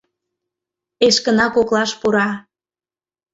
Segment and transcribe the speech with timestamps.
[1.05, 2.29] Эшкына коклаш пура.